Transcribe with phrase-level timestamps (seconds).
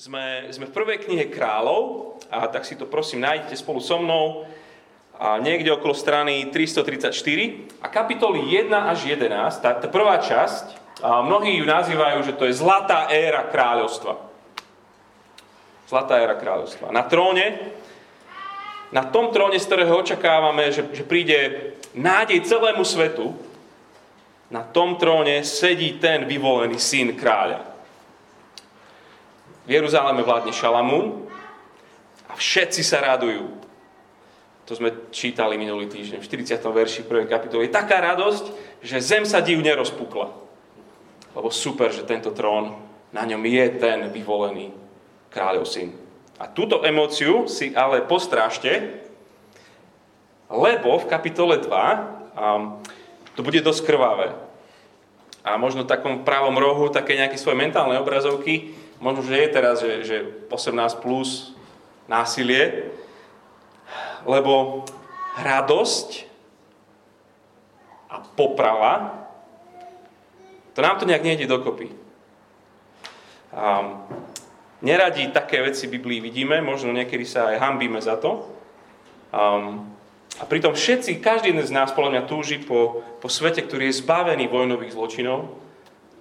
[0.00, 4.48] Sme, sme v prvej knihe kráľov, a tak si to prosím nájdete spolu so mnou,
[5.20, 7.12] a niekde okolo strany 334
[7.84, 9.28] a kapitoly 1 až 11,
[9.60, 14.16] tá, tá prvá časť, a mnohí ju nazývajú, že to je zlatá éra kráľovstva.
[15.84, 16.88] Zlatá éra kráľovstva.
[16.96, 17.60] Na tróne,
[18.96, 23.36] na tom tróne, z ktorého očakávame, že, že príde nádej celému svetu,
[24.48, 27.69] na tom tróne sedí ten vyvolený syn kráľa.
[29.64, 31.28] V Jeruzaleme vládne Šalamún
[32.28, 33.60] a všetci sa radujú.
[34.64, 36.62] To sme čítali minulý týždeň v 40.
[36.62, 37.26] verši 1.
[37.26, 37.66] kapitoly.
[37.66, 38.44] Je taká radosť,
[38.86, 40.30] že zem sa divne rozpukla.
[41.34, 42.78] Lebo super, že tento trón,
[43.10, 44.70] na ňom je ten vyvolený
[45.34, 45.90] kráľov syn.
[46.38, 49.02] A túto emóciu si ale postrážte,
[50.48, 52.78] lebo v kapitole 2 um,
[53.34, 54.32] to bude dosť krvavé.
[55.42, 59.76] A možno v takom pravom rohu také nejaké svoje mentálne obrazovky možno, že je teraz,
[59.80, 60.16] že, že
[60.52, 61.56] 18 plus
[62.06, 62.92] násilie,
[64.28, 64.84] lebo
[65.40, 66.28] radosť
[68.10, 69.24] a poprava,
[70.76, 71.90] to nám to nejak nejde dokopy.
[73.50, 73.98] A
[74.82, 78.46] neradi také veci v Biblii vidíme, možno niekedy sa aj hambíme za to.
[79.30, 79.90] Um,
[80.38, 84.46] a pritom všetci, každý z nás podľa mňa túži po, po svete, ktorý je zbavený
[84.46, 85.52] vojnových zločinov,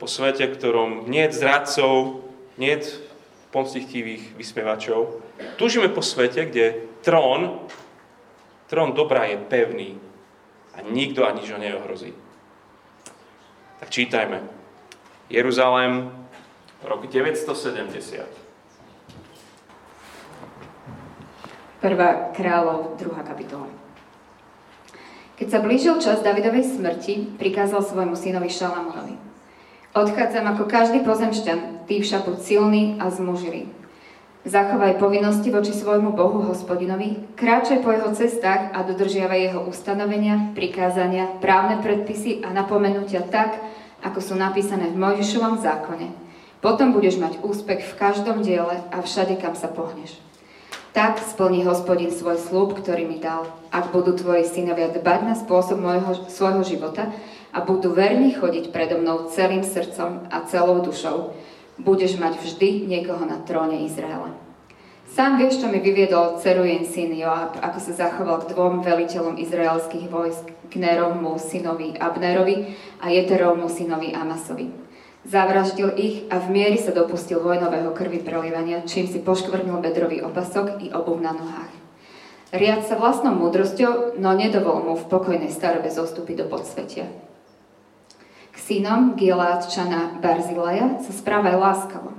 [0.01, 2.28] po svete, v ktorom nie je zradcov,
[2.59, 2.75] nie
[3.49, 5.23] pomstichtivých vysmievačov.
[5.57, 7.65] Túžime po svete, kde trón,
[8.69, 9.89] trón dobra je pevný
[10.77, 12.13] a nikto ani ho neohrozí.
[13.79, 14.43] Tak čítajme.
[15.29, 16.11] Jeruzalém,
[16.83, 18.27] rok 970.
[21.79, 23.71] Prvá kráľov, druhá kapitola.
[25.39, 29.15] Keď sa blížil čas Davidovej smrti, prikázal svojmu synovi Šalamonovi.
[29.95, 33.65] Odchádzam ako každý pozemšťan, ty však buď silný a zmužilý.
[34.45, 41.27] Zachovaj povinnosti voči svojmu Bohu hospodinovi, kráčaj po jeho cestách a dodržiavaj jeho ustanovenia, prikázania,
[41.41, 43.59] právne predpisy a napomenutia tak,
[44.05, 46.13] ako sú napísané v Mojžišovom zákone.
[46.63, 50.15] Potom budeš mať úspech v každom diele a všade, kam sa pohneš.
[50.95, 53.49] Tak splní hospodin svoj slúb, ktorý mi dal.
[53.73, 57.11] Ak budú tvoji synovia dbať na spôsob môjho, svojho života,
[57.49, 61.33] a budú verní chodiť predo mnou celým srdcom a celou dušou.
[61.79, 64.35] Budeš mať vždy niekoho na tróne Izraela.
[65.09, 70.11] Sám vieš, čo mi vyviedol Cerujen syn Joab, ako sa zachoval k dvom veliteľom izraelských
[70.11, 74.69] vojsk, k Nerovmu synovi Abnerovi a Jeterovmu synovi Amasovi.
[75.23, 80.83] Zavraždil ich a v miery sa dopustil vojnového krvi prelievania, čím si poškvrnil bedrový opasok
[80.83, 81.73] i obuv na nohách.
[82.51, 87.28] Riad sa vlastnou múdrosťou, no nedovol mu v pokojnej starobe zostúpiť do podsvetia
[88.69, 92.13] synom Gilátčana Barzilaja sa správaj láskavo.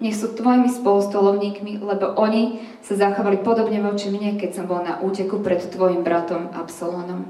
[0.00, 4.96] Nech sú tvojimi spolustolovníkmi, lebo oni sa zachovali podobne voči mne, keď som bol na
[5.04, 7.28] úteku pred tvojim bratom Absalonom.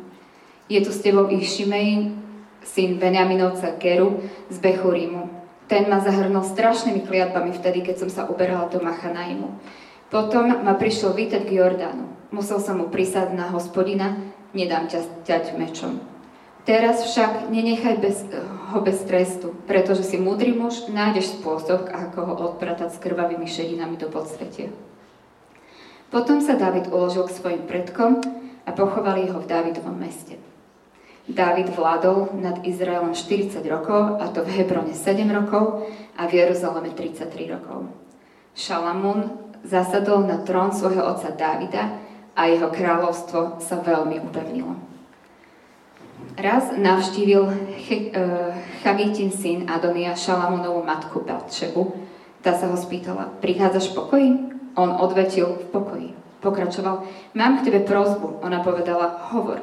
[0.70, 2.14] Je tu s tebou ich Šimej,
[2.62, 5.26] syn Benjaminovca Geru z Bechurimu.
[5.66, 9.50] Ten ma zahrnul strašnými kliatbami vtedy, keď som sa uberala do Machanaimu.
[10.14, 12.06] Potom ma prišiel vítať k Jordánu.
[12.30, 14.14] Musel som mu prisať na hospodina,
[14.54, 15.98] nedám ťa ťať mečom.
[16.62, 18.22] Teraz však nenechaj bez,
[18.70, 23.98] ho bez trestu, pretože si múdry muž, nájdeš spôsob, ako ho odpratať s krvavými šedinami
[23.98, 24.70] do podsvetia.
[26.10, 28.18] Potom sa David uložil k svojim predkom
[28.66, 30.38] a pochovali ho v Davidovom meste.
[31.30, 35.86] David vládol nad Izraelom 40 rokov, a to v Hebrone 7 rokov
[36.18, 37.86] a v Jeruzaleme 33 rokov.
[38.58, 39.30] Šalamún
[39.62, 42.02] zasadol na trón svojho otca Davida
[42.34, 44.89] a jeho kráľovstvo sa veľmi upevnilo.
[46.40, 47.54] Raz navštívil e,
[48.80, 51.92] Chagitin syn Adonia Šalamonovú matku Batšebu.
[52.40, 54.30] Tá sa ho spýtala, prichádzaš v pokoji?
[54.72, 56.10] On odvetil v pokoji.
[56.40, 57.04] Pokračoval,
[57.36, 58.40] mám k tebe prozbu.
[58.40, 59.60] Ona povedala, hovor.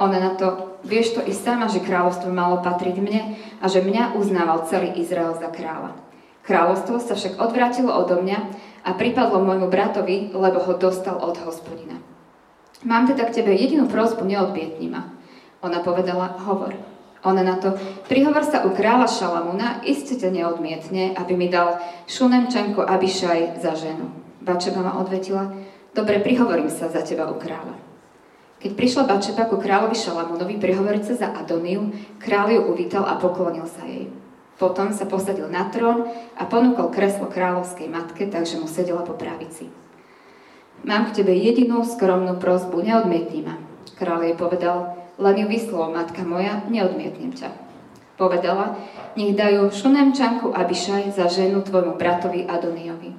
[0.00, 4.16] Ona na to, vieš to i sama, že kráľovstvo malo patriť mne a že mňa
[4.16, 5.92] uznával celý Izrael za kráľa.
[6.48, 8.38] Kráľovstvo sa však odvrátilo odo mňa
[8.88, 12.00] a pripadlo môjmu bratovi, lebo ho dostal od hospodina.
[12.86, 15.17] Mám teda k tebe jedinú prozbu, neodbietni ma.
[15.62, 16.74] Ona povedala, hovor.
[17.26, 17.74] Ona na to,
[18.06, 24.14] prihovor sa u kráľa Šalamúna, iste ťa neodmietne, aby mi dal Šunemčanku Abišaj za ženu.
[24.38, 25.50] Bačeba ma odvetila,
[25.98, 27.74] dobre, prihovorím sa za teba u kráľa.
[28.58, 31.90] Keď prišla Bačeba ku kráľovi Šalamúnovi prihovoriť sa za Adoniu,
[32.22, 34.10] kráľ ju uvítal a poklonil sa jej.
[34.58, 39.70] Potom sa posadil na trón a ponúkol kreslo kráľovskej matke, takže mu sedela po pravici.
[40.82, 43.58] Mám k tebe jedinú skromnú prozbu, neodmietni ma.
[43.94, 47.50] Kráľ jej povedal, len ju vyslov, matka moja, neodmietnem ťa.
[48.18, 48.74] Povedala,
[49.14, 53.14] nech dajú Šunemčanku Abišaj za ženu tvojmu bratovi Adoniovi.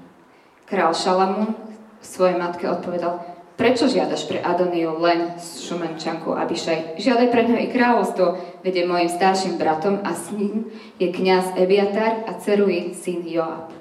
[0.68, 1.56] Král Šalamún
[2.04, 3.20] svojej matke odpovedal,
[3.60, 7.00] prečo žiadaš pre Adoniu len šumenčanku Abišaj?
[7.00, 8.26] Žiadaj pre ňo i kráľovstvo,
[8.64, 13.72] veď je mojim starším bratom a s ním je kňaz Ebiatar a Ceruji syn Joab.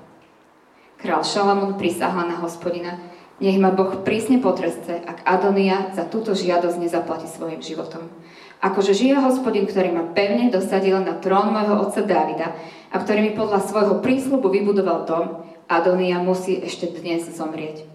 [0.98, 2.98] Král Šalamún prisahla na hospodina,
[3.38, 8.10] nech ma Boh prísne potrestce, ak Adonia za túto žiadosť nezaplatí svojim životom.
[8.58, 12.50] Akože žije hospodin, ktorý ma pevne dosadil na trón môjho otca Dávida
[12.90, 15.24] a ktorý mi podľa svojho prísľubu vybudoval dom,
[15.70, 17.86] Adonia musí ešte dnes zomrieť.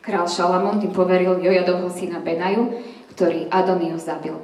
[0.00, 2.80] Král Šalamón tým poveril Jojadovho syna Benaju,
[3.12, 4.34] ktorý Adoniu zabil.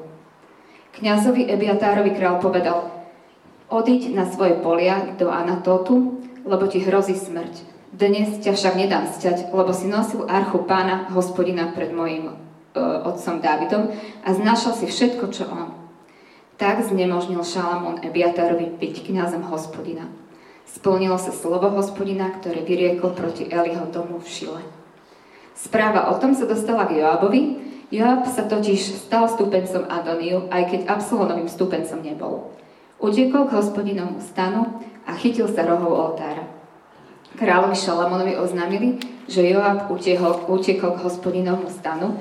[0.98, 2.90] Kňazovi Ebiatárovi král povedal,
[3.70, 7.77] odiď na svoje polia do Anatotu, lebo ti hrozí smrť.
[7.88, 12.34] Dnes ťa však nedám sťať, lebo si nosil archu pána, hospodina pred mojim e,
[12.80, 13.88] otcom Dávidom
[14.20, 15.72] a znašal si všetko, čo on.
[16.60, 20.04] Tak znemožnil Šalamón Ebiatárovi byť kňazom hospodina.
[20.68, 24.62] Splnilo sa slovo hospodina, ktoré vyriekol proti Eliho domu v Šile.
[25.56, 27.56] Správa o tom sa dostala k Joabovi.
[27.88, 32.52] Joab sa totiž stal stúpencom Adoniu, aj keď Absalonovým stúpencom nebol.
[33.00, 34.68] Utiekol k hospodinovmu stanu
[35.08, 36.47] a chytil sa rohov oltára.
[37.38, 38.98] Kráľovi Šalamonovi oznámili,
[39.30, 42.18] že Joab utiekol, utiekol k hospodinovmu stanu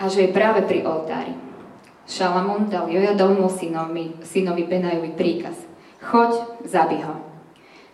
[0.00, 1.36] a že je práve pri oltári.
[2.08, 5.60] Šalamón dal Jojadovmu synovi, synovi Benajovi príkaz.
[6.00, 7.20] Choď, zabij ho.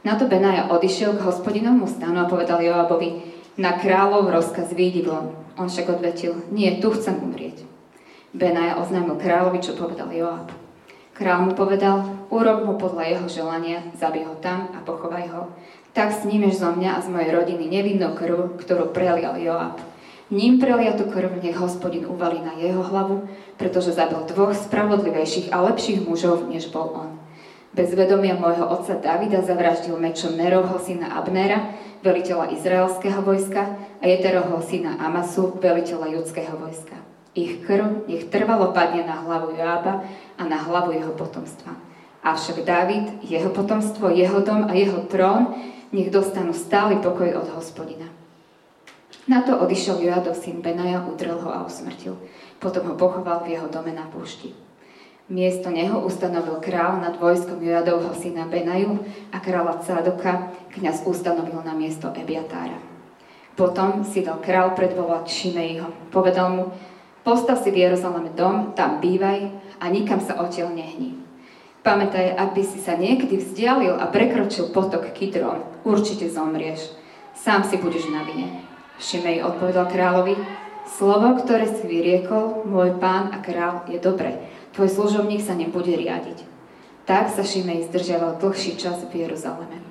[0.07, 3.19] Na to Benaja odišiel k hospodinovmu stanu a povedal Joabovi,
[3.59, 5.35] na kráľov rozkaz výjdi von.
[5.59, 7.67] On však odvetil, nie, tu chcem umrieť.
[8.31, 10.55] Benaja oznámil kráľovi, čo povedal Joab.
[11.19, 15.51] Král mu povedal, urob mu podľa jeho želania, zabij ho tam a pochovaj ho.
[15.99, 19.83] Tak snímeš zo mňa a z mojej rodiny nevinnú krv, ktorú prelial Joab.
[20.31, 23.27] Ním preliatu krv nech hospodin uvalí na jeho hlavu,
[23.59, 27.19] pretože zabil dvoch spravodlivejších a lepších mužov, než bol on.
[27.75, 31.75] Bez vedomia môjho otca Davida zavraždil mečom Nerovho syna Abnera,
[32.07, 33.67] veliteľa izraelského vojska
[33.99, 36.95] a Jeteroho syna Amasu, veliteľa judského vojska.
[37.35, 40.07] Ich krv nech trvalo padne na hlavu Joába
[40.39, 41.75] a na hlavu jeho potomstva.
[42.23, 45.59] Avšak David, jeho potomstvo, jeho dom a jeho trón
[45.93, 48.09] nech dostanú stály pokoj od hospodina.
[49.29, 52.17] Na to odišiel Joadov syn Benaja, udrel ho a usmrtil.
[52.57, 54.57] Potom ho pochoval v jeho dome na púšti.
[55.29, 61.77] Miesto neho ustanovil král nad vojskom Jojadovho syna Benaju a kráľa Cádoka kňaz ustanovil na
[61.77, 62.81] miesto Ebiatára.
[63.53, 66.09] Potom si dal král predvolať Šimejho.
[66.09, 66.65] Povedal mu,
[67.21, 71.18] postav si v Jeruzaleme dom, tam bývaj a nikam sa odtiaľ nehni.
[71.89, 76.93] Pamätaj, ak by si sa niekedy vzdialil a prekročil potok Kidron, určite zomrieš.
[77.33, 78.61] Sám si budeš na vine.
[79.01, 80.37] Šimej odpovedal kráľovi,
[80.85, 84.37] slovo, ktoré si vyriekol, môj pán a král, je dobré
[84.79, 86.47] tvoj služobník sa nebude riadiť.
[87.03, 89.83] Tak sa Šimej zdržiaval dlhší čas v Jeruzaleme.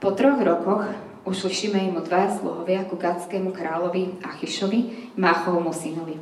[0.00, 0.88] Po troch rokoch
[1.28, 6.16] ušli Šimej mu dvaja sluhovia ku gatskému kráľovi Achyšovi, Máchovmu synovi.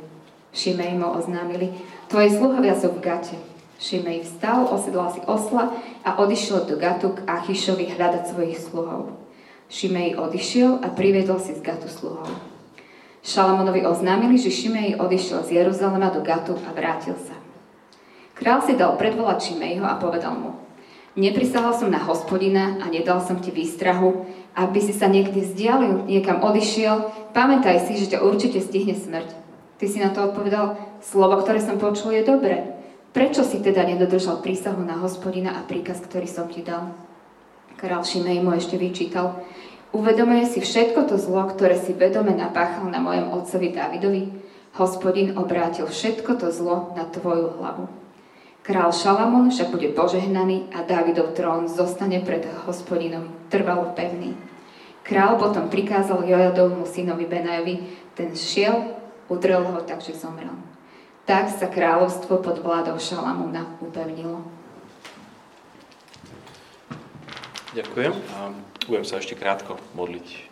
[0.51, 1.71] Šimej mu oznámili,
[2.11, 3.52] tvoji sluhovia sú v Gate.
[3.81, 5.73] Šimej vstal, osedlal si osla
[6.05, 9.17] a odišiel do Gatu k Achyšovi hľadať svojich sluhov.
[9.73, 12.29] Šimej odišiel a priviedol si z Gatu sluhov.
[13.23, 17.33] Šalamonovi oznámili, že Šimej odišiel z Jeruzalema do Gatu a vrátil sa.
[18.35, 20.51] Král si dal predvolať Šimejho a povedal mu,
[21.15, 24.25] neprisahal som na hospodina a nedal som ti výstrahu,
[24.57, 29.29] aby si sa niekde vzdialil, niekam odišiel, pamätaj si, že ťa určite stihne smrť.
[29.77, 32.72] Ty si na to odpovedal, slovo, ktoré som počul, je dobré.
[33.13, 36.97] Prečo si teda nedodržal prísahu na hospodina a príkaz, ktorý som ti dal?
[37.77, 39.37] Král Šimej mu ešte vyčítal,
[39.93, 44.23] uvedomuje si všetko to zlo, ktoré si vedome napáchal na mojom otcovi Davidovi?
[44.73, 47.85] Hospodin obrátil všetko to zlo na tvoju hlavu.
[48.65, 54.33] Král Šalamón však bude požehnaný a Dávidov trón zostane pred hospodinom trvalo pevný.
[55.05, 57.75] Král potom prikázal Jojadovmu synovi Benajovi,
[58.17, 58.97] ten šiel,
[59.29, 60.72] udrel ho, takže zomrel.
[61.23, 64.43] Tak sa kráľovstvo pod vládou Šalamúna upevnilo.
[67.71, 68.51] Ďakujem a
[68.85, 70.51] budem sa ešte krátko modliť.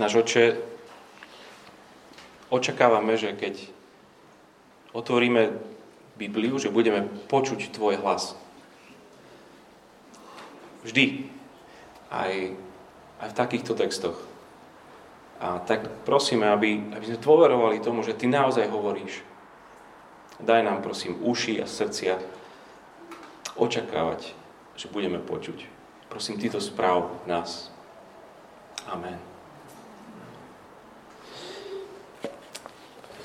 [0.00, 0.58] Náš oče,
[2.50, 3.68] očakávame, že keď
[4.96, 5.54] otvoríme
[6.18, 8.32] Bibliu, že budeme počuť Tvoj hlas.
[10.88, 11.30] Vždy.
[12.10, 12.32] Aj,
[13.20, 14.33] aj v takýchto textoch.
[15.40, 19.22] A tak prosíme, aby, aby sme dôverovali tomu, že Ty naozaj hovoríš.
[20.40, 22.18] Daj nám, prosím, uši a srdcia
[23.54, 24.34] očakávať,
[24.74, 25.66] že budeme počuť.
[26.10, 27.70] Prosím, Ty to správ nás.
[28.86, 29.18] Amen.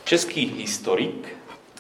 [0.06, 1.40] Český historik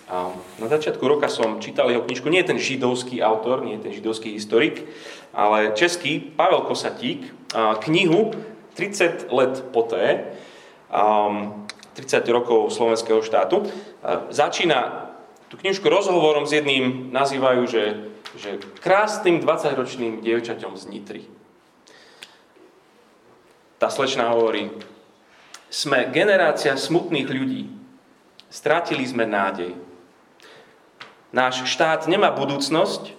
[0.09, 3.85] A na začiatku roka som čítal jeho knižku, nie je ten židovský autor, nie je
[3.85, 4.89] ten židovský historik,
[5.29, 7.29] ale český Pavel Kosatík,
[7.85, 8.33] knihu
[8.79, 10.31] 30 let poté,
[10.87, 13.67] 30 rokov slovenského štátu,
[14.31, 15.11] začína
[15.51, 18.07] tú knižku rozhovorom s jedným, nazývajú, že,
[18.39, 21.23] že krásnym 20-ročným dievčaťom z Nitry.
[23.83, 24.71] Tá slečná hovorí,
[25.67, 27.67] sme generácia smutných ľudí.
[28.47, 29.75] Stratili sme nádej.
[31.35, 33.13] Náš štát nemá budúcnosť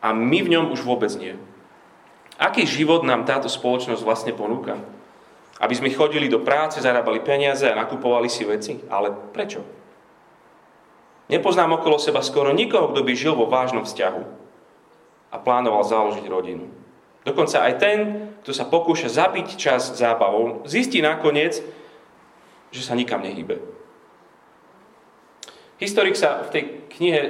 [0.00, 1.36] a my v ňom už vôbec nie.
[2.42, 4.74] Aký život nám táto spoločnosť vlastne ponúka?
[5.62, 8.82] Aby sme chodili do práce, zarábali peniaze a nakupovali si veci?
[8.90, 9.62] Ale prečo?
[11.30, 14.22] Nepoznám okolo seba skoro nikoho, kto by žil vo vážnom vzťahu
[15.30, 16.66] a plánoval založiť rodinu.
[17.22, 17.98] Dokonca aj ten,
[18.42, 21.62] kto sa pokúša zabiť čas zábavou, zistí nakoniec,
[22.74, 23.62] že sa nikam nehýbe.
[25.78, 26.62] Historik sa v tej
[26.98, 27.20] knihe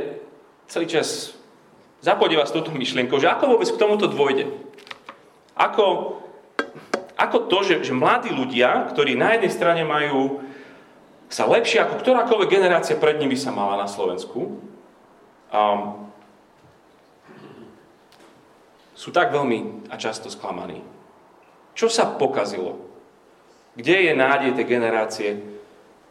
[0.73, 1.37] celý čas
[2.01, 4.49] zapodieva s touto myšlienkou, že ako vôbec k tomuto dôjde.
[5.57, 6.19] Ako,
[7.17, 10.41] ako to, že, že mladí ľudia, ktorí na jednej strane majú
[11.33, 14.61] sa lepšie ako ktorákoľvek generácia pred nimi sa mala na Slovensku,
[15.49, 15.81] um,
[18.93, 20.85] sú tak veľmi a často sklamaní.
[21.73, 22.77] Čo sa pokazilo?
[23.73, 25.29] Kde je nádej tej generácie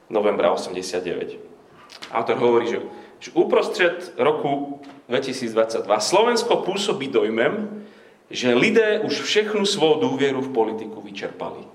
[0.10, 1.38] novembra 89?
[2.10, 2.79] Autor hovorí, že,
[3.21, 7.80] že uprostred roku 2022 Slovensko pôsobí dojmem,
[8.31, 11.67] že lidé už všechnu svoju dôvieru v politiku vyčerpali.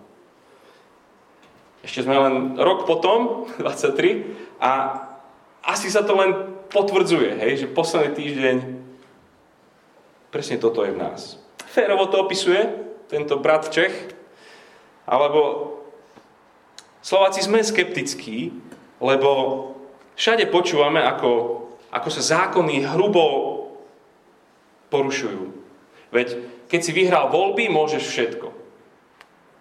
[1.87, 4.71] Ešte sme len rok potom, 23, a
[5.63, 6.31] asi sa to len
[6.73, 8.57] potvrdzuje, hej, že posledný týždeň
[10.35, 11.39] presne toto je v nás.
[11.71, 12.67] Férovo to opisuje
[13.07, 13.95] tento brat Čech,
[15.07, 15.73] alebo
[16.99, 18.51] Slováci sme skeptickí,
[18.99, 19.31] lebo
[20.17, 21.61] Všade počúvame, ako,
[21.93, 23.25] ako sa zákony hrubo
[24.89, 25.56] porušujú.
[26.15, 28.49] Veď keď si vyhral voľby, môžeš všetko.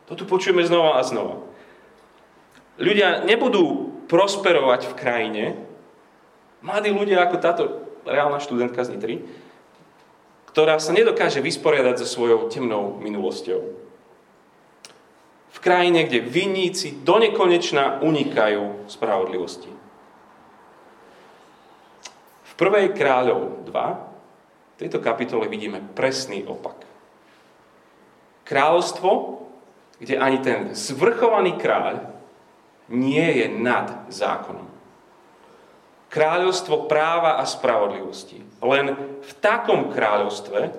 [0.06, 1.42] To tu počujeme znova a znova.
[2.78, 5.44] Ľudia nebudú prosperovať v krajine,
[6.62, 7.64] mladí ľudia ako táto
[8.06, 9.16] reálna študentka z Nitry,
[10.54, 13.62] ktorá sa nedokáže vysporiadať so svojou temnou minulosťou.
[15.56, 17.18] V krajine, kde vinníci do
[18.04, 19.72] unikajú spravodlivosti.
[22.46, 24.05] V prvej kráľov 2
[24.75, 26.84] v tejto kapitole vidíme presný opak.
[28.44, 29.41] Kráľovstvo,
[30.03, 32.12] kde ani ten zvrchovaný kráľ
[32.91, 34.67] nie je nad zákonom.
[36.12, 38.44] Kráľovstvo práva a spravodlivosti.
[38.62, 40.75] Len v takom kráľovstve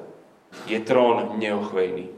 [0.68, 2.12] je trón neochvejný.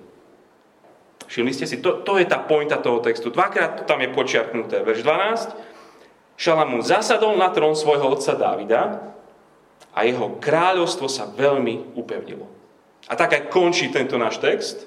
[1.29, 3.31] Všimli ste si, to, to je tá pointa toho textu.
[3.31, 4.81] Dvakrát to tam je počiarknuté.
[4.83, 5.55] Verš 12.
[6.39, 9.13] Šalamún zasadol na trón svojho otca Dávida
[9.99, 12.47] a jeho kráľovstvo sa veľmi upevnilo.
[13.11, 14.87] A tak aj končí tento náš text.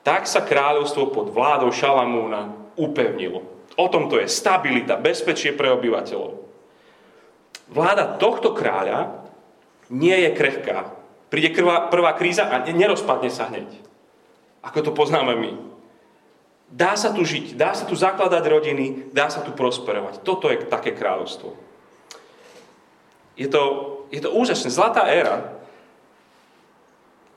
[0.00, 3.44] Tak sa kráľovstvo pod vládou Šalamúna upevnilo.
[3.76, 6.40] O tom to je stabilita, bezpečie pre obyvateľov.
[7.68, 9.20] Vláda tohto kráľa
[9.92, 10.96] nie je krehká.
[11.28, 13.68] Príde prvá, prvá kríza a nerozpadne sa hneď.
[14.64, 15.52] Ako to poznáme my.
[16.72, 20.24] Dá sa tu žiť, dá sa tu zakladať rodiny, dá sa tu prosperovať.
[20.24, 21.52] Toto je také kráľovstvo.
[23.36, 25.56] Je to je to úžasné, zlatá éra,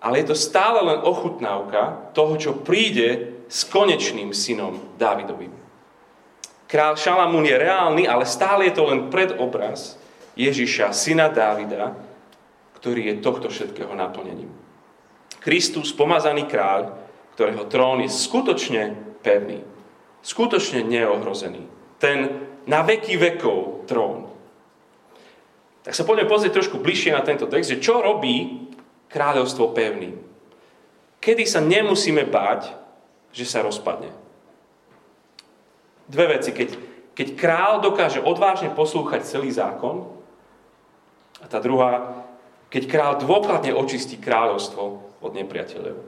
[0.03, 5.55] ale je to stále len ochutnávka toho, čo príde s konečným synom Dávidovým.
[6.67, 9.95] Král Šalamún je reálny, ale stále je to len predobraz
[10.35, 11.95] Ježiša, syna Dávida,
[12.75, 14.51] ktorý je tohto všetkého naplnením.
[15.39, 16.91] Kristus, pomazaný kráľ,
[17.37, 19.63] ktorého trón je skutočne pevný,
[20.25, 21.63] skutočne neohrozený.
[22.01, 24.34] Ten na veky vekov trón
[25.85, 28.65] tak sa poďme pozrieť trošku bližšie na tento text, že čo robí
[29.13, 30.17] kráľovstvo pevným.
[31.21, 32.73] Kedy sa nemusíme báť,
[33.29, 34.09] že sa rozpadne.
[36.09, 36.49] Dve veci.
[36.57, 36.69] Keď,
[37.13, 40.09] keď král dokáže odvážne poslúchať celý zákon,
[41.37, 42.25] a tá druhá,
[42.73, 44.83] keď král dôkladne očistí kráľovstvo
[45.21, 46.01] od nepriateľov.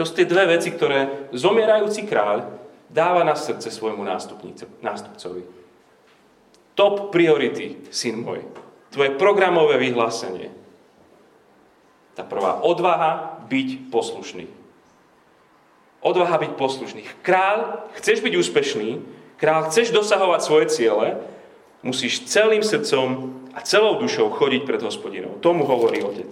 [0.00, 2.56] sú tie dve veci, ktoré zomierajúci kráľ
[2.88, 4.00] dáva na srdce svojmu
[4.80, 5.44] nástupcovi.
[6.72, 10.50] Top priority, syn môj tvoje programové vyhlásenie.
[12.18, 14.50] Tá prvá, odvaha byť poslušný.
[16.02, 17.02] Odvaha byť poslušný.
[17.22, 18.88] Král, chceš byť úspešný,
[19.38, 21.18] král, chceš dosahovať svoje ciele,
[21.82, 25.38] musíš celým srdcom a celou dušou chodiť pred hospodinou.
[25.38, 26.30] Tomu hovorí otec.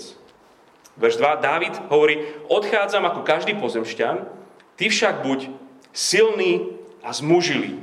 [0.96, 1.44] Verš 2.
[1.44, 4.26] Dávid hovorí, odchádzam ako každý pozemšťan,
[4.75, 5.52] ty však buď
[5.92, 6.72] silný
[7.04, 7.78] a zmužilý.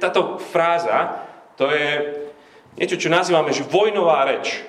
[0.00, 1.28] Táto fráza,
[1.60, 2.23] to je
[2.74, 4.66] Niečo, čo nazývame, že vojnová reč.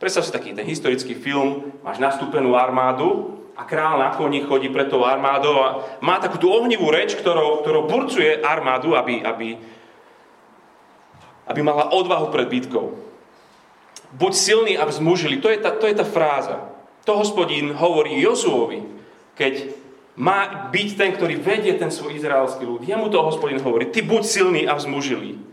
[0.00, 4.88] Predstav si taký ten historický film, máš nastúpenú armádu a král na koni chodí pred
[4.88, 5.68] tou armádou a
[6.00, 9.60] má takú tú ohnivú reč, ktorou, ktorou burcuje armádu, aby, aby,
[11.46, 12.96] aby mala odvahu pred bitkou.
[14.16, 15.38] Buď silný a vzmužili.
[15.38, 16.72] To je tá, to je tá fráza.
[17.04, 18.82] To hospodín hovorí Jozuovi,
[19.36, 19.70] keď
[20.16, 22.84] má byť ten, ktorý vedie ten svoj izraelský ľud.
[22.84, 25.51] Jemu to hospodin hovorí, ty buď silný a vzmužilý.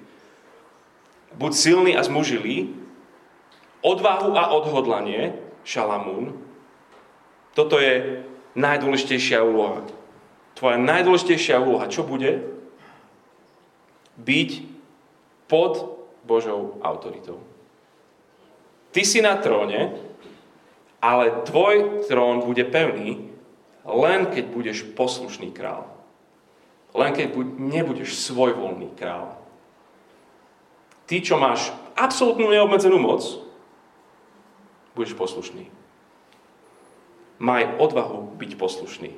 [1.40, 2.76] Buď silný a zmužilý.
[3.80, 6.36] Odvahu a odhodlanie, Šalamún.
[7.56, 8.28] Toto je
[8.60, 9.88] najdôležitejšia úloha.
[10.60, 12.44] Tvoja najdôležitejšia úloha, čo bude?
[14.20, 14.68] Byť
[15.48, 17.40] pod Božou autoritou.
[18.92, 19.96] Ty si na tróne,
[21.00, 23.32] ale tvoj trón bude pevný,
[23.88, 25.88] len keď budeš poslušný král.
[26.92, 29.39] Len keď nebudeš svojvoľný král.
[31.10, 33.26] Ty, čo máš absolútnu neobmedzenú moc,
[34.94, 35.66] budeš poslušný.
[37.42, 39.18] Maj odvahu byť poslušný.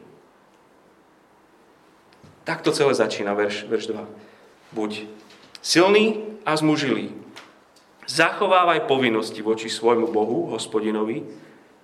[2.48, 4.08] Takto celé začína verš, verš 2.
[4.72, 5.04] Buď
[5.60, 7.12] silný a zmužilý.
[8.08, 11.28] Zachovávaj povinnosti voči svojmu Bohu, hospodinovi,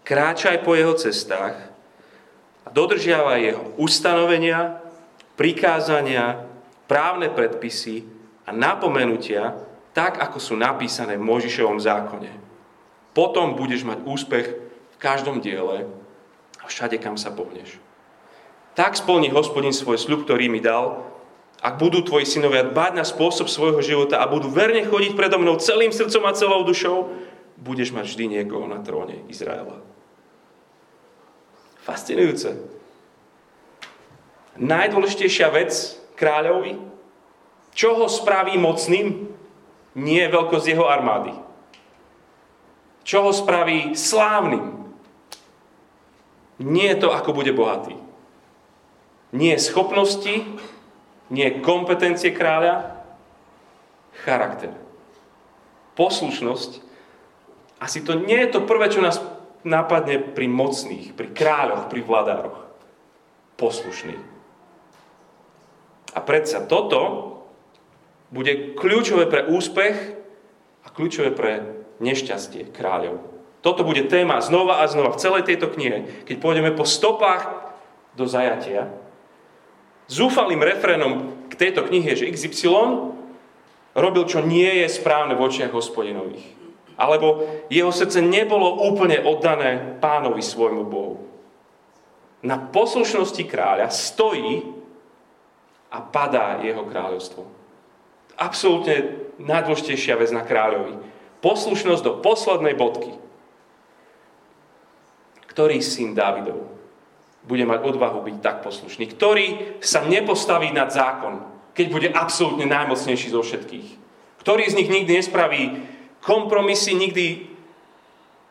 [0.07, 1.55] kráčaj po jeho cestách,
[2.63, 4.79] a dodržiava jeho ustanovenia,
[5.35, 6.47] prikázania,
[6.87, 8.07] právne predpisy
[8.47, 9.66] a napomenutia,
[9.97, 12.29] tak ako sú napísané v Možišovom zákone.
[13.17, 14.45] Potom budeš mať úspech
[14.93, 15.89] v každom diele
[16.61, 17.81] a všade, kam sa pohneš.
[18.77, 21.01] Tak splní hospodin svoj sľub, ktorý mi dal,
[21.57, 25.57] ak budú tvoji synovia dbať na spôsob svojho života a budú verne chodiť predo mnou
[25.57, 27.09] celým srdcom a celou dušou,
[27.57, 29.81] budeš mať vždy niekoho na tróne Izraela.
[31.81, 32.53] Fascinujúce.
[34.61, 36.77] Najdôležitejšia vec kráľovi,
[37.73, 39.26] čo ho spraví mocným,
[39.97, 41.33] nie veľkosť jeho armády.
[43.01, 44.77] Čo ho spraví slávnym,
[46.61, 47.97] nie to, ako bude bohatý.
[49.33, 50.45] Nie schopnosti,
[51.33, 53.03] nie kompetencie kráľa,
[54.21, 54.73] charakter.
[55.97, 56.85] Poslušnosť.
[57.77, 59.21] Asi to nie je to prvé, čo nás
[59.61, 62.59] nápadne pri mocných, pri kráľoch, pri vladároch.
[63.57, 64.17] Poslušný.
[66.13, 67.36] A predsa toto
[68.31, 69.95] bude kľúčové pre úspech
[70.83, 71.51] a kľúčové pre
[72.03, 73.23] nešťastie kráľov.
[73.65, 76.23] Toto bude téma znova a znova v celej tejto knihe.
[76.29, 77.49] Keď pôjdeme po stopách
[78.13, 78.91] do zajatia,
[80.07, 83.11] zúfalým refrénom k tejto knihe je, že XY
[83.97, 86.57] robil, čo nie je správne v očiach hospodinových
[86.97, 91.21] alebo jeho srdce nebolo úplne oddané pánovi svojmu Bohu.
[92.41, 94.65] Na poslušnosti kráľa stojí
[95.93, 97.56] a padá jeho kráľovstvo.
[98.37, 101.01] Absolútne najdôležitejšia vec na kráľovi.
[101.41, 103.17] Poslušnosť do poslednej bodky.
[105.49, 106.69] Ktorý syn Dávidov
[107.49, 109.09] bude mať odvahu byť tak poslušný?
[109.09, 111.41] Ktorý sa nepostaví nad zákon,
[111.73, 113.87] keď bude absolútne najmocnejší zo všetkých?
[114.45, 115.63] Ktorý z nich nikdy nespraví
[116.21, 117.47] kompromisy nikdy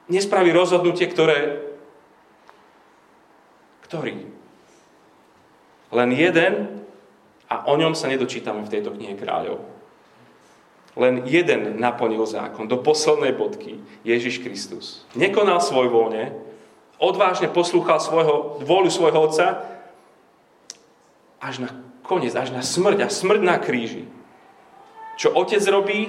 [0.08, 1.60] nespraví rozhodnutie, ktoré...
[3.84, 4.26] Ktorý?
[5.94, 6.82] Len jeden
[7.46, 9.75] a o ňom sa nedočítame v tejto knihe kráľov.
[10.96, 15.04] Len jeden naplnil zákon do poslednej bodky, Ježiš Kristus.
[15.12, 16.32] Nekonal svoj voľne,
[16.96, 19.46] odvážne poslúchal svojho, vôľu svojho otca
[21.36, 24.08] až na koniec, až na smrť a smrť na kríži.
[25.20, 26.08] Čo otec robí,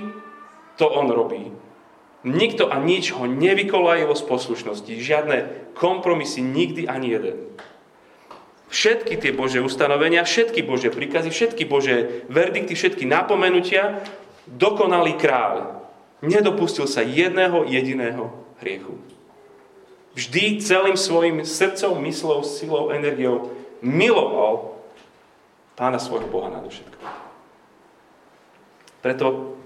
[0.80, 1.52] to on robí.
[2.23, 4.93] Nikto a nič ho nevykolajilo z poslušnosti.
[5.00, 5.38] Žiadne
[5.76, 7.38] kompromisy, nikdy ani jeden.
[8.67, 14.04] Všetky tie Bože ustanovenia, všetky Bože príkazy, všetky Bože verdikty, všetky napomenutia,
[14.55, 15.83] dokonalý kráľ.
[16.23, 18.31] Nedopustil sa jedného jediného
[18.63, 18.97] hriechu.
[20.17, 23.53] Vždy celým svojim srdcom, myslou, silou, energiou
[23.86, 24.81] miloval
[25.77, 26.97] pána svojho Boha nadovšetko.
[29.05, 29.57] Preto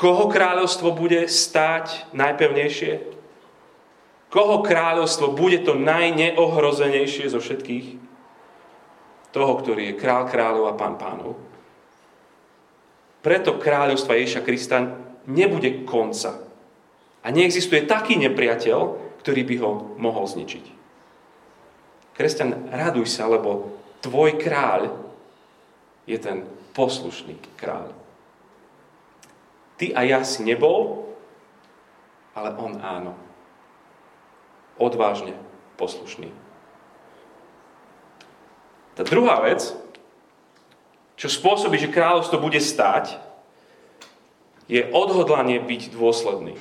[0.00, 2.92] Koho kráľovstvo bude stáť najpevnejšie?
[4.30, 7.98] Koho kráľovstvo bude to najneohrozenejšie zo všetkých?
[9.34, 11.49] Toho, ktorý je král kráľov a pán pánov.
[13.20, 14.78] Preto kráľovstva Ježiša Krista
[15.28, 16.40] nebude konca.
[17.20, 18.78] A neexistuje taký nepriateľ,
[19.20, 20.64] ktorý by ho mohol zničiť.
[22.16, 24.92] Kresťan, raduj sa, lebo tvoj kráľ
[26.08, 27.92] je ten poslušný kráľ.
[29.76, 31.08] Ty a ja si nebol,
[32.36, 33.12] ale on áno.
[34.80, 35.36] Odvážne
[35.76, 36.32] poslušný.
[38.96, 39.72] Tá druhá vec,
[41.20, 43.20] čo spôsobí, že kráľovstvo bude stáť,
[44.64, 46.56] je odhodlanie byť dôsledný.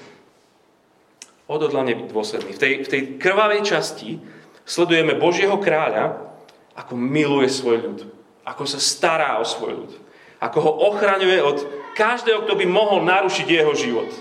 [1.48, 2.52] Odhodlanie byť dôsledný.
[2.52, 4.20] V tej, v tej krvavej časti
[4.68, 6.28] sledujeme Božieho kráľa,
[6.76, 8.00] ako miluje svoj ľud.
[8.44, 9.92] Ako sa stará o svoj ľud.
[10.44, 11.58] Ako ho ochraňuje od
[11.96, 14.12] každého, kto by mohol narušiť jeho život.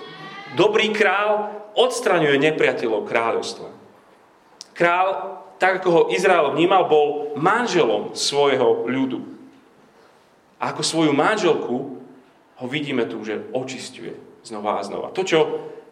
[0.55, 3.69] Dobrý král odstraňuje nepriateľov kráľovstva.
[4.71, 5.09] Král,
[5.59, 9.38] tak ako ho Izrael vnímal, bol manželom svojho ľudu.
[10.59, 11.77] A ako svoju manželku
[12.59, 15.15] ho vidíme tu, že očistuje znova a znova.
[15.15, 15.39] To, čo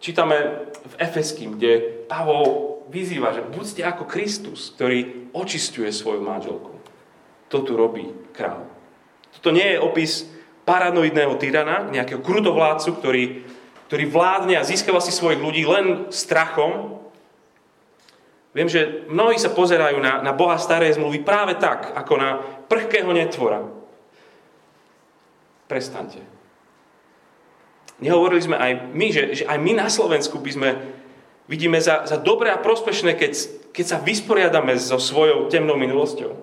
[0.03, 6.75] čítame v Efeským, kde Pavol vyzýva, že buďte ako Kristus, ktorý očistuje svoju manželku.
[7.51, 8.67] To tu robí král.
[9.39, 10.27] Toto nie je opis
[10.67, 13.25] paranoidného tyrana, nejakého krutovládcu, ktorý,
[13.87, 16.99] ktorý vládne a získava si svojich ľudí len strachom.
[18.51, 22.31] Viem, že mnohí sa pozerajú na, na Boha starej zmluvy práve tak, ako na
[22.67, 23.76] prchkého netvora.
[25.67, 26.23] Prestaňte.
[27.99, 30.71] Nehovorili sme aj my, že, že aj my na Slovensku by sme
[31.49, 33.33] vidíme za, za dobré a prospešné, keď,
[33.73, 36.37] keď sa vysporiadame so svojou temnou minulosťou.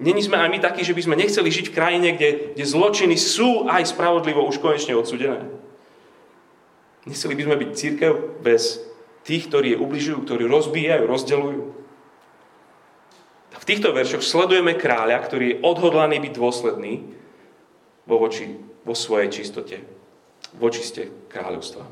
[0.00, 3.14] Není sme aj my takí, že by sme nechceli žiť v krajine, kde, kde zločiny
[3.20, 5.46] sú aj spravodlivo už konečne odsudené.
[7.04, 8.80] Nechceli by sme byť církev bez
[9.22, 11.62] tých, ktorí je ubližujú, ktorí rozbíjajú, rozdeľujú.
[13.52, 16.92] V týchto veršoch sledujeme kráľa, ktorý je odhodlaný byť dôsledný
[18.06, 19.76] vo, voči, vo svojej čistote
[20.52, 21.84] v očiste kráľovstva.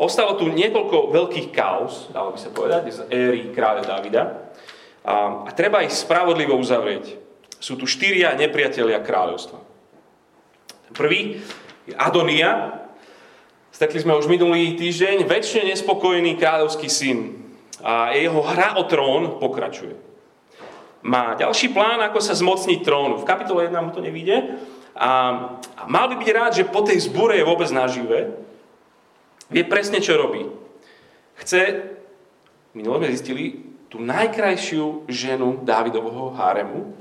[0.00, 4.24] Ostalo tu niekoľko veľkých kaos, dalo by sa povedať, z éry kráľa Davida.
[5.04, 7.18] A, a treba ich spravodlivo uzavrieť.
[7.62, 9.62] Sú tu štyria nepriatelia kráľovstva.
[10.92, 11.38] Prvý
[11.86, 12.82] je Adonia.
[13.70, 15.24] Stekli sme už minulý týždeň.
[15.24, 17.38] väčšine nespokojný kráľovský syn.
[17.82, 20.11] A jeho hra o trón pokračuje.
[21.02, 23.18] Má ďalší plán, ako sa zmocniť trónu.
[23.18, 24.58] V kapitole 1 mu to nevíde,
[24.92, 25.10] a,
[25.76, 28.36] a mal by byť rád, že po tej zbure je vôbec nažive.
[29.48, 30.44] Vie presne, čo robí.
[31.40, 31.90] Chce,
[32.76, 33.44] minulé sme zistili,
[33.88, 36.96] tú najkrajšiu ženu Dávidovho háremu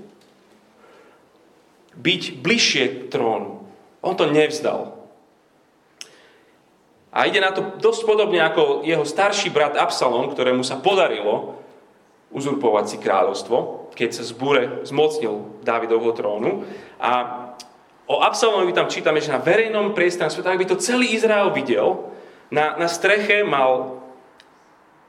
[1.96, 3.64] byť bližšie k trónu.
[4.04, 5.00] On to nevzdal.
[7.12, 11.60] A ide na to dosť podobne ako jeho starší brat Absalom, ktorému sa podarilo
[12.32, 16.64] uzurpovať si kráľovstvo, keď sa zbure zmocnil Dávidovho trónu.
[17.00, 17.12] A
[18.12, 22.12] O Absalomovi tam čítame, že na verejnom priestranstve, tak by to celý Izrael videl,
[22.52, 24.04] na, na streche mal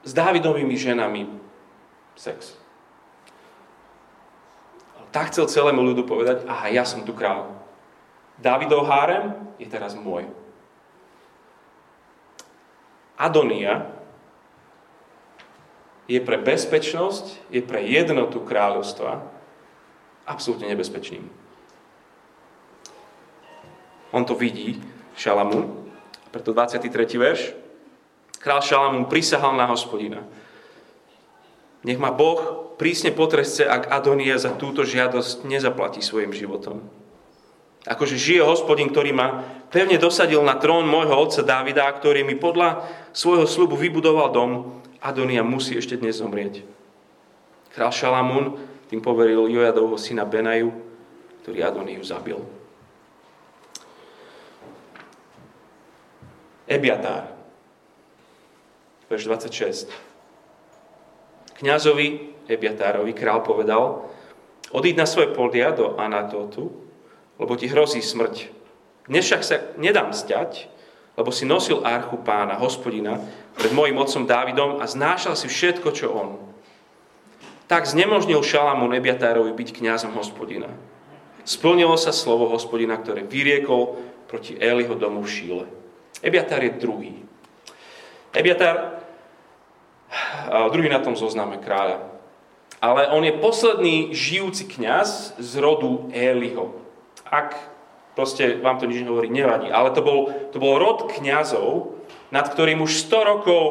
[0.07, 1.27] s Dávidovými ženami
[2.15, 2.55] sex.
[5.11, 7.51] Tak chcel celému ľudu povedať, aha, ja som tu král.
[8.39, 10.25] Dávidov hárem je teraz môj.
[13.19, 13.93] Adonia
[16.07, 19.23] je pre bezpečnosť, je pre jednotu kráľovstva
[20.27, 21.27] absolútne nebezpečným.
[24.13, 24.77] On to vidí,
[25.17, 25.89] Šalamún.
[26.29, 26.89] Preto 23.
[27.17, 27.41] verš.
[28.37, 30.21] Král Šalamún prisahal na hospodina.
[31.83, 36.83] Nech ma Boh prísne potresce, ak Adonia za túto žiadosť nezaplatí svojim životom.
[37.83, 42.87] Akože žije hospodin, ktorý ma pevne dosadil na trón môjho otca Davida, ktorý mi podľa
[43.11, 44.51] svojho slubu vybudoval dom,
[45.03, 46.63] Adonia musí ešte dnes zomrieť.
[47.75, 48.55] Král Šalamún
[48.87, 50.71] tým poveril Jojadovho syna Benaju,
[51.43, 52.39] ktorý Adoniu zabil.
[56.63, 57.35] Ebiatár.
[59.11, 59.91] Verš 26.
[61.59, 64.07] Kňazovi Ebiatárovi král povedal,
[64.71, 66.71] odíď na svoje polia do Anatotu,
[67.35, 68.47] lebo ti hrozí smrť.
[69.11, 70.71] Dnes však sa nedám zďať,
[71.13, 73.21] lebo si nosil archu pána, hospodina,
[73.53, 76.29] pred mojim otcom Dávidom a znášal si všetko, čo on.
[77.69, 80.73] Tak znemožnil Šalamún Ebiatárovi byť kňazom hospodina.
[81.45, 85.65] Splnilo sa slovo hospodina, ktoré vyriekol proti Eliho domu v Šíle.
[86.23, 87.13] Ebiatar je druhý.
[88.33, 89.03] Ebiatar,
[90.73, 92.09] druhý na tom zozname kráľa.
[92.83, 96.73] Ale on je posledný žijúci kňaz z rodu Éliho.
[97.23, 97.55] Ak
[98.13, 99.69] proste vám to nič nehovorí, nevadí.
[99.69, 100.19] Ale to bol,
[100.53, 101.97] to bol rod kňazov,
[102.33, 103.63] nad ktorým už 100 rokov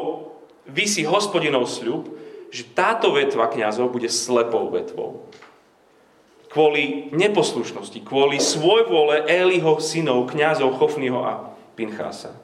[0.67, 2.11] vysí hospodinov sľub,
[2.53, 5.27] že táto vetva kňazov bude slepou vetvou.
[6.53, 11.33] Kvôli neposlušnosti, kvôli svojvole Eliho synov, kňazov Chofnyho a
[11.73, 12.37] Pinchasa.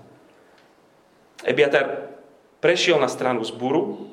[1.46, 2.10] Ebiatar
[2.58, 4.10] prešiel na stranu zburu,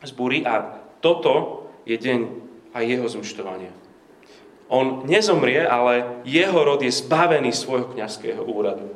[0.00, 2.20] zbury a toto je deň
[2.72, 3.83] aj jeho zúčtovania.
[4.68, 8.90] On nezomrie, ale jeho rod je zbavený svojho kňazského úradu.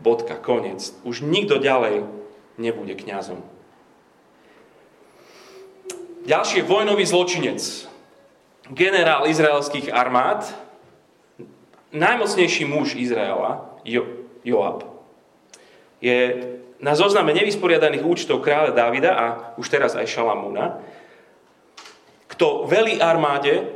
[0.00, 0.92] Bodka, koniec.
[1.04, 2.04] Už nikto ďalej
[2.56, 3.40] nebude kňazom.
[6.26, 7.62] Ďalší je vojnový zločinec.
[8.66, 10.50] Generál izraelských armád,
[11.94, 14.82] najmocnejší muž Izraela, jo- Joab,
[16.02, 16.18] je
[16.82, 20.82] na zozname nevysporiadaných účtov kráľa Davida a už teraz aj Šalamúna.
[22.26, 23.75] Kto velí armáde,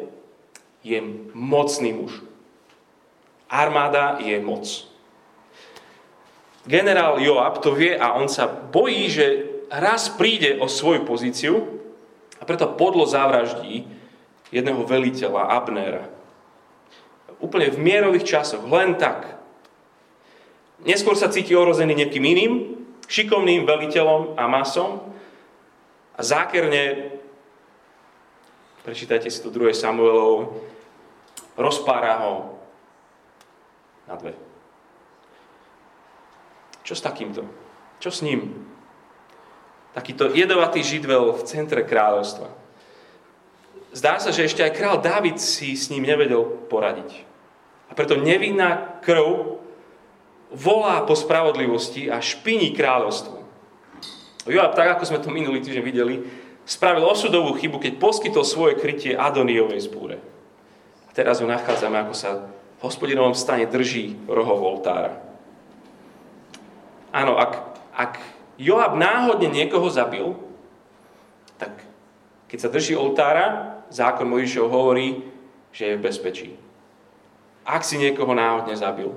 [0.81, 0.99] je
[1.35, 2.25] mocný muž.
[3.51, 4.65] Armáda je moc.
[6.67, 9.27] Generál Joab to vie a on sa bojí, že
[9.73, 11.67] raz príde o svoju pozíciu
[12.39, 13.89] a preto podlo zavraždí
[14.55, 16.05] jedného veliteľa, Abnera.
[17.41, 19.41] Úplne v mierových časoch, len tak.
[20.85, 22.53] Neskôr sa cíti ohrozený niekým iným,
[23.09, 25.01] šikovným veliteľom a masom
[26.15, 27.17] a zákerne,
[28.91, 29.71] prečítajte si tu 2.
[29.71, 30.51] Samuelov,
[31.55, 32.59] rozpára ho
[34.11, 34.35] na dve.
[36.83, 37.47] Čo s takýmto?
[38.03, 38.67] Čo s ním?
[39.95, 42.51] Takýto jedovatý židvel v centre kráľovstva.
[43.95, 47.23] Zdá sa, že ešte aj král David si s ním nevedel poradiť.
[47.87, 49.63] A preto nevinná krv
[50.51, 53.39] volá po spravodlivosti a špiní kráľovstvo.
[54.51, 56.27] Joab, tak ako sme to minulý týždeň videli,
[56.71, 60.23] spravil osudovú chybu, keď poskytol svoje krytie Adoniovej zbúre.
[61.07, 62.47] A teraz ho nachádzame, ako sa
[62.79, 65.19] v hospodinovom stane drží rohov oltára.
[67.11, 67.59] Áno, ak,
[67.91, 68.13] ak
[68.55, 70.39] Joab náhodne niekoho zabil,
[71.59, 71.75] tak
[72.47, 75.27] keď sa drží oltára, zákon Mojžišov hovorí,
[75.75, 76.51] že je v bezpečí.
[77.67, 79.11] Ak si niekoho náhodne zabil.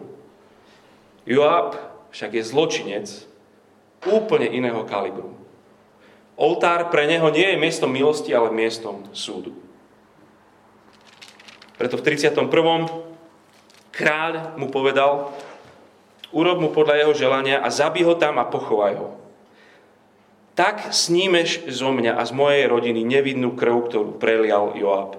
[1.29, 1.77] Joab
[2.09, 3.07] však je zločinec
[4.09, 5.42] úplne iného kalibru.
[6.33, 9.53] Oltár pre neho nie je miestom milosti, ale miestom súdu.
[11.77, 12.49] Preto v 31.
[13.93, 15.33] kráľ mu povedal,
[16.33, 19.09] urob mu podľa jeho želania a zabí ho tam a pochovaj ho.
[20.53, 25.17] Tak snímeš zo mňa a z mojej rodiny nevidnú krv, ktorú prelial Joab.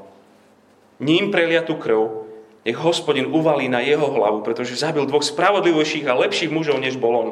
[1.02, 2.24] Ním preliatú krv
[2.64, 7.12] nech hospodin uvalí na jeho hlavu, pretože zabil dvoch spravodlivejších a lepších mužov, než bol
[7.12, 7.30] on.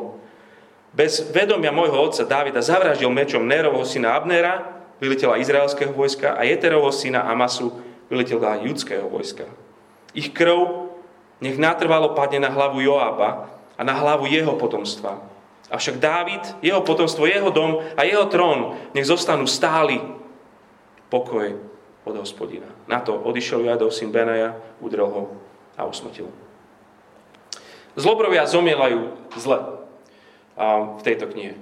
[0.93, 6.93] Bez vedomia môjho otca Dávida zavraždil mečom Nérovho syna Abnera, vyliteľa izraelského vojska, a Jeterovho
[6.93, 7.73] syna Amasu,
[8.13, 9.49] vyliteľa judského vojska.
[10.13, 10.93] Ich krv
[11.41, 15.33] nech natrvalo padne na hlavu Joába a na hlavu jeho potomstva,
[15.73, 19.97] Avšak Dávid, jeho potomstvo, jeho dom a jeho trón nech zostanú stáli
[21.09, 21.57] pokoj
[22.05, 22.69] od hospodina.
[22.85, 25.23] Na to odišiel Jadov, syn Benaja, udrel ho
[25.81, 26.29] a usmrtil.
[27.97, 29.82] Zlobrovia zomielajú zle
[30.57, 31.57] v tejto knihe.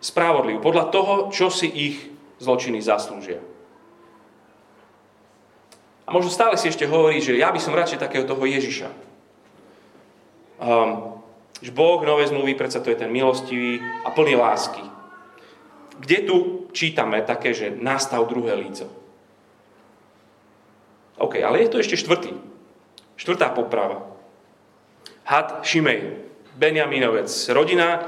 [0.00, 1.96] Spravodlivo, podľa toho, čo si ich
[2.38, 3.40] zločiny zaslúžia.
[6.06, 8.88] A možno stále si ešte hovorí, že ja by som radšej takého toho Ježiša.
[10.62, 11.18] Um,
[11.58, 14.84] že Boh novej zmluvy, predsa to je ten milostivý a plný lásky.
[15.96, 16.36] Kde tu
[16.76, 18.86] čítame také, že nastav druhé líco?
[21.16, 22.36] OK, ale je to ešte štvrtý.
[23.16, 24.04] Štvrtá poprava.
[25.24, 26.28] Had Šimej,
[26.60, 28.04] Benjaminovec, rodina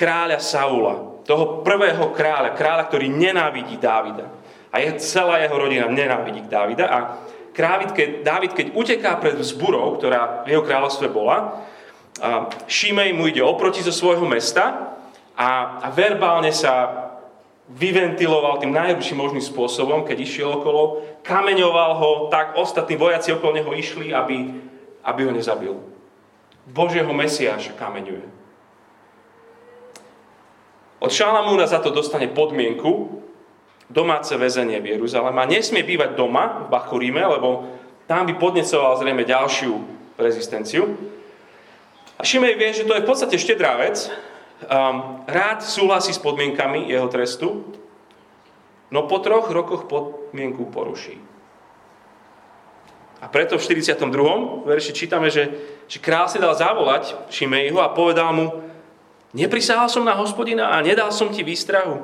[0.00, 4.32] kráľa Saula, toho prvého kráľa, kráľa, ktorý nenávidí Dávida.
[4.72, 6.88] A je celá jeho rodina nenávidí Dávida.
[6.88, 6.98] A
[7.60, 11.60] Dávid, keď, Dávid, keď uteká pred vzburou, ktorá v jeho kráľovstve bola,
[12.64, 14.96] Šimej mu ide oproti zo svojho mesta
[15.36, 17.04] a, a verbálne sa
[17.70, 23.70] vyventiloval tým najlepším možným spôsobom, keď išiel okolo, kameňoval ho, tak ostatní vojaci okolo neho
[23.76, 24.56] išli, aby,
[25.04, 25.76] aby ho nezabil.
[26.66, 28.39] Božieho Mesiáša kameňuje.
[31.00, 33.24] Od Šalamúna za to dostane podmienku,
[33.88, 35.48] domáce väzenie v Jeruzalema.
[35.48, 37.64] Nesmie bývať doma v Bachuríme, lebo
[38.04, 39.72] tam by podnecoval zrejme ďalšiu
[40.20, 40.92] rezistenciu.
[42.14, 44.12] A Šimej vie, že to je v podstate štedrá vec.
[44.68, 47.64] Um, rád súhlasí s podmienkami jeho trestu,
[48.92, 51.16] no po troch rokoch podmienku poruší.
[53.24, 54.04] A preto v 42.
[54.68, 55.48] verši čítame, že,
[55.88, 58.69] že král si dal zavolať Šimejho a povedal mu,
[59.36, 62.02] neprisahal som na hospodina a nedal som ti výstrahu.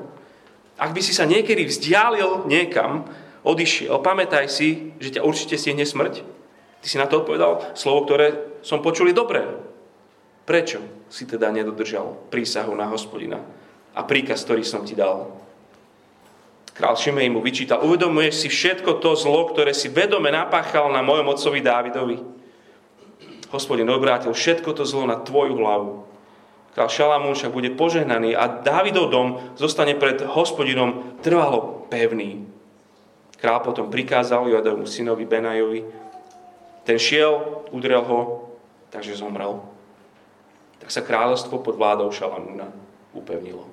[0.76, 3.08] Ak by si sa niekedy vzdialil niekam,
[3.46, 6.20] odišiel, pamätaj si, že ťa určite stihne smrť.
[6.82, 9.42] Ty si na to odpovedal, slovo, ktoré som počul, je dobré.
[10.46, 10.78] Prečo
[11.10, 13.42] si teda nedodržal prísahu na hospodina
[13.96, 15.32] a príkaz, ktorý som ti dal?
[16.76, 21.32] Král Šimej mu vyčítal, uvedomuješ si všetko to zlo, ktoré si vedome napáchal na mojom
[21.32, 22.20] otcovi Dávidovi.
[23.48, 26.04] Hospodin obrátil všetko to zlo na tvoju hlavu.
[26.76, 32.44] Král Šalamún však bude požehnaný a Dávidov dom zostane pred hospodinom trvalo pevný.
[33.40, 35.80] Král potom prikázal Joadovmu synovi Benajovi.
[36.84, 38.52] Ten šiel, udrel ho,
[38.92, 39.64] takže zomrel
[40.86, 42.70] tak sa kráľovstvo pod vládou Šalamúna
[43.10, 43.66] upevnilo.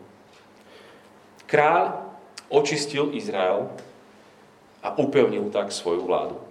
[1.46, 2.10] Kráľ
[2.50, 3.70] očistil Izrael
[4.82, 6.42] a upevnil tak svoju vládu.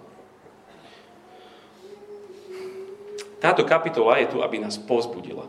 [3.43, 5.43] táto kapitola je tu, aby nás pozbudila.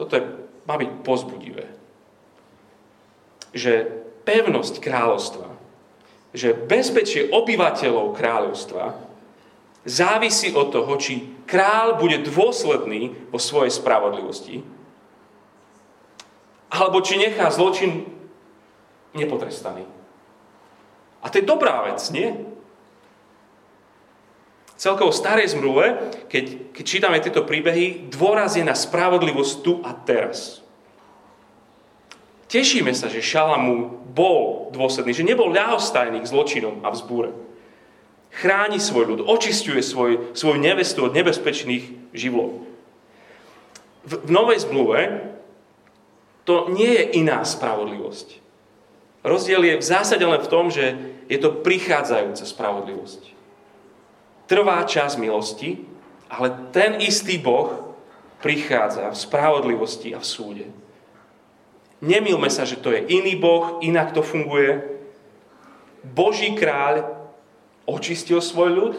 [0.00, 0.24] Toto je,
[0.64, 1.68] má byť pozbudivé.
[3.52, 3.84] Že
[4.24, 5.52] pevnosť kráľovstva,
[6.32, 8.96] že bezpečie obyvateľov kráľovstva
[9.84, 14.64] závisí od toho, či král bude dôsledný vo svojej spravodlivosti,
[16.72, 18.08] alebo či nechá zločin
[19.12, 19.84] nepotrestaný.
[21.20, 22.32] A to je dobrá vec, nie?
[24.80, 30.64] Celkovo starej zmluve, keď, keď čítame tieto príbehy, dôraz je na spravodlivosť tu a teraz.
[32.48, 37.28] Tešíme sa, že Šalamu bol dôsledný, že nebol ľahostajný k zločinom a vzbúre.
[38.32, 42.64] Chráni svoj ľud, očistuje svoj, svoju nevestu od nebezpečných živlov.
[44.08, 45.28] V, v novej zmluve
[46.48, 48.40] to nie je iná spravodlivosť.
[49.28, 50.96] Rozdiel je v zásade len v tom, že
[51.28, 53.39] je to prichádzajúca spravodlivosť
[54.50, 55.78] trvá čas milosti,
[56.26, 57.94] ale ten istý Boh
[58.42, 60.66] prichádza v spravodlivosti a v súde.
[62.02, 64.98] Nemilme sa, že to je iný Boh, inak to funguje.
[66.02, 67.06] Boží kráľ
[67.86, 68.94] očistil svoj ľud,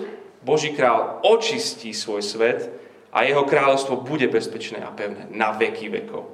[0.45, 2.71] Boží kráľ očistí svoj svet
[3.11, 6.31] a jeho kráľovstvo bude bezpečné a pevné na veky vekov.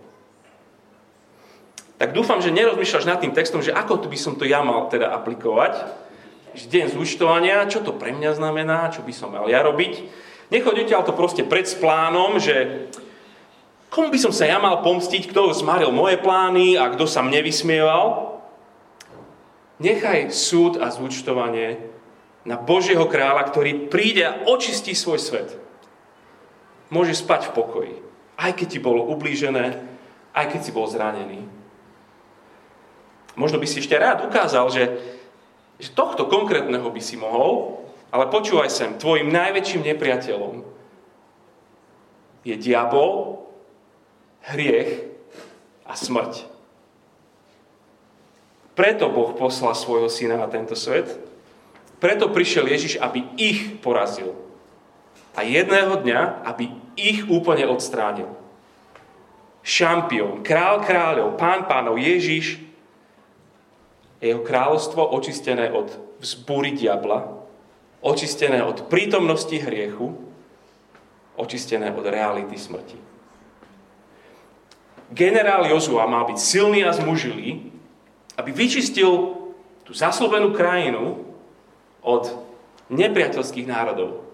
[1.98, 5.10] Tak dúfam, že nerozmýšľaš nad tým textom, že ako by som to ja mal teda
[5.18, 6.06] aplikovať,
[6.66, 10.26] deň zúčtovania, čo to pre mňa znamená, čo by som mal ja robiť.
[10.50, 12.90] Nechoď to proste pred s plánom, že
[13.94, 17.46] komu by som sa ja mal pomstiť, kto zmaril moje plány a kto sa mne
[17.46, 18.34] vysmieval.
[19.78, 21.78] Nechaj súd a zúčtovanie
[22.48, 25.50] na Božieho kráľa, ktorý príde a očistí svoj svet.
[26.88, 27.94] Môže spať v pokoji,
[28.40, 29.84] aj keď ti bolo ublížené,
[30.32, 31.44] aj keď si bol zranený.
[33.38, 34.84] Možno by si ešte rád ukázal, že
[35.78, 40.56] že tohto konkrétneho by si mohol, ale počúvaj sem, tvojim najväčším nepriateľom
[42.48, 43.44] je diabol,
[44.48, 45.04] hriech
[45.84, 46.48] a smrť.
[48.78, 51.18] Preto Boh poslal svojho syna na tento svet.
[51.98, 54.38] Preto prišiel Ježiš, aby ich porazil.
[55.34, 58.30] A jedného dňa, aby ich úplne odstránil.
[59.66, 62.67] Šampión, král kráľov, pán pánov, Ježiš
[64.22, 67.38] jeho kráľovstvo očistené od vzbúry diabla,
[68.02, 70.18] očistené od prítomnosti hriechu,
[71.38, 72.98] očistené od reality smrti.
[75.14, 77.72] Generál Jozua mal byť silný a zmužilý,
[78.36, 79.40] aby vyčistil
[79.88, 81.24] tú zaslovenú krajinu
[82.04, 82.28] od
[82.92, 84.28] nepriateľských národov.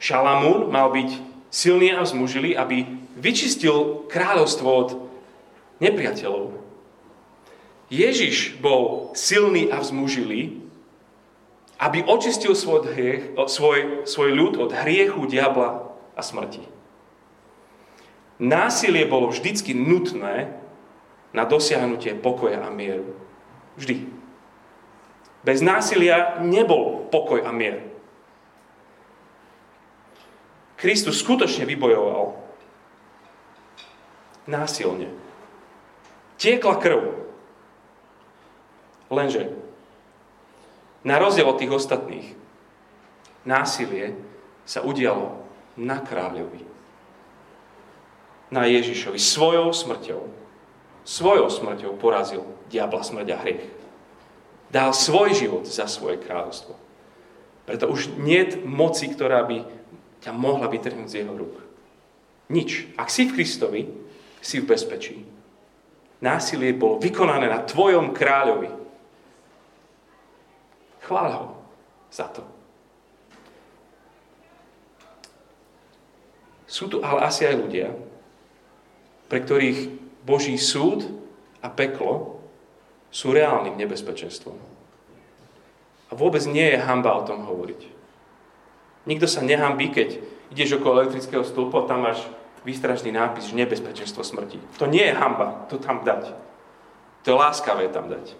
[0.00, 1.10] Šalamún mal byť
[1.52, 2.88] silný a zmužilý, aby
[3.20, 4.88] vyčistil kráľovstvo od
[5.84, 6.63] nepriateľov.
[7.92, 10.64] Ježiš bol silný a vzmužilý,
[11.78, 16.64] aby očistil svoj, hriech, svoj, svoj ľud od hriechu, diabla a smrti.
[18.40, 20.54] Násilie bolo vždycky nutné
[21.34, 23.14] na dosiahnutie pokoja a mieru.
[23.74, 24.06] Vždy.
[25.44, 27.84] Bez násilia nebol pokoj a mier.
[30.80, 32.36] Kristus skutočne vybojoval
[34.48, 35.08] násilne.
[36.36, 37.23] Tiekla krv.
[39.12, 39.52] Lenže,
[41.04, 42.26] na rozdiel od tých ostatných,
[43.44, 44.16] násilie
[44.64, 45.36] sa udialo
[45.76, 46.64] na kráľovi.
[48.48, 49.20] Na Ježišovi.
[49.20, 50.22] Svojou smrťou.
[51.04, 52.40] Svojou smrťou porazil
[52.72, 53.66] diabla smrť a hriech.
[54.72, 56.72] Dal svoj život za svoje kráľovstvo.
[57.68, 59.64] Preto už nie moci, ktorá by
[60.24, 61.60] ťa mohla vytrhnúť z jeho rúk.
[62.48, 62.88] Nič.
[62.96, 63.82] Ak si v Kristovi,
[64.44, 65.16] si v bezpečí.
[66.20, 68.83] Násilie bolo vykonané na tvojom kráľovi.
[71.04, 71.44] Chvál ho
[72.08, 72.40] za to.
[76.64, 77.92] Sú tu ale asi aj ľudia,
[79.28, 79.92] pre ktorých
[80.24, 81.04] Boží súd
[81.60, 82.40] a peklo
[83.12, 84.56] sú reálnym nebezpečenstvom.
[86.08, 87.80] A vôbec nie je hamba o tom hovoriť.
[89.04, 90.18] Nikto sa nehambí, keď
[90.56, 92.24] ideš okolo elektrického stĺpu tam máš
[92.64, 94.56] výstražný nápis, že nebezpečenstvo smrti.
[94.80, 96.32] To nie je hamba, to tam dať.
[97.22, 98.32] To je láskavé tam dať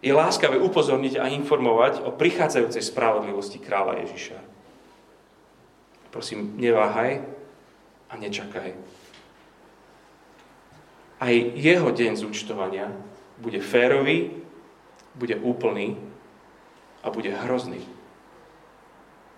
[0.00, 4.38] je láskavé upozorniť a informovať o prichádzajúcej spravodlivosti kráľa Ježiša.
[6.10, 7.22] Prosím, neváhaj
[8.10, 8.74] a nečakaj.
[11.20, 12.88] Aj jeho deň zúčtovania
[13.38, 14.40] bude férový,
[15.14, 16.00] bude úplný
[17.04, 17.84] a bude hrozný.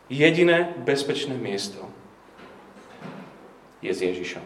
[0.06, 1.90] Jediné bezpečné miesto
[3.82, 4.44] je s Ježišom.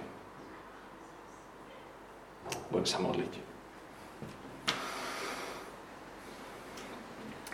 [2.72, 3.45] Budem sa modliť.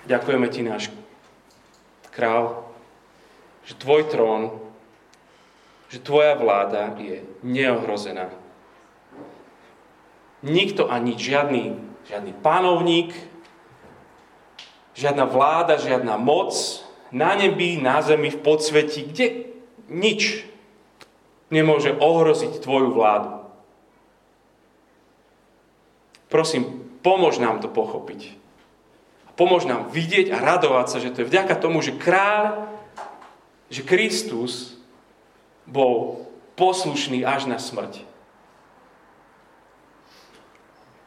[0.06, 0.84] Ďakujeme Ti, náš
[2.10, 2.66] král,
[3.62, 4.58] že tvoj trón,
[5.88, 8.32] že tvoja vláda je neohrozená.
[10.42, 11.78] Nikto ani žiadny,
[12.10, 13.14] žiadny panovník,
[14.98, 16.52] žiadna vláda, žiadna moc
[17.12, 19.26] na nebi, na zemi, v podsveti, kde
[19.92, 20.48] nič
[21.52, 23.44] nemôže ohroziť tvoju vládu.
[26.32, 28.41] Prosím, pomôž nám to pochopiť.
[29.32, 32.68] Pomôž nám vidieť a radovať sa, že to je vďaka tomu, že kráľ,
[33.72, 34.76] že Kristus
[35.64, 36.28] bol
[36.60, 38.04] poslušný až na smrť.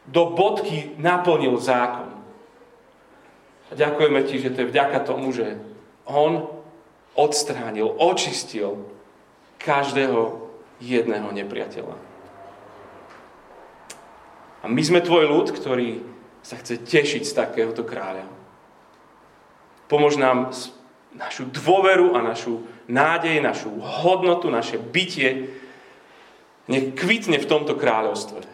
[0.06, 2.10] Do bodky naplnil zákon.
[3.70, 5.58] A ďakujeme ti, že to je vďaka tomu, že
[6.06, 6.46] on
[7.18, 8.86] odstránil, očistil
[9.58, 10.46] každého
[10.78, 11.96] jedného nepriateľa.
[14.62, 16.15] A my sme tvoj ľud, ktorý
[16.46, 18.22] sa chce tešiť z takéhoto kráľa.
[19.90, 20.54] Pomôž nám
[21.10, 25.50] našu dôveru a našu nádej, našu hodnotu, naše bytie
[26.70, 28.46] nech kvitne v tomto kráľovstve.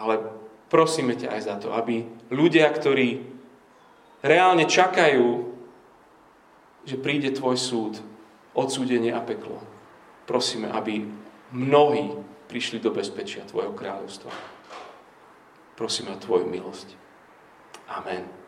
[0.00, 0.14] Ale
[0.72, 3.20] prosíme ťa aj za to, aby ľudia, ktorí
[4.24, 5.52] reálne čakajú,
[6.88, 8.00] že príde tvoj súd,
[8.56, 9.60] odsúdenie a peklo,
[10.24, 11.04] prosíme, aby
[11.52, 12.16] mnohí
[12.48, 14.55] prišli do bezpečia tvojho kráľovstva
[15.76, 16.96] prosíme o Tvoju milosť.
[17.86, 18.45] Amen.